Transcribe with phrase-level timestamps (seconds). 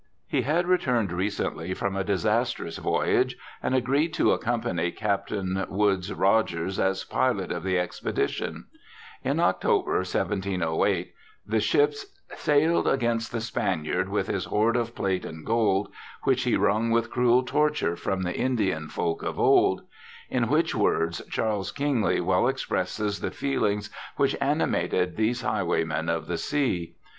[0.27, 6.79] He had returned recently from a disastrous voyage, and agreed to accompany Captain Woodes Rogers
[6.79, 8.65] as pilot of the expedition.
[9.23, 11.13] In October, 1708,
[11.45, 12.17] the ships...
[12.35, 15.93] sailed against the Spaniard with his hoard of plate and gold.
[16.23, 19.83] Which he wrung with cruel torture from the Indian folk of old
[20.31, 26.39] in which words Charles Kingsley well expresses the feelings which animated these highwaymen of the
[26.39, 26.95] sea.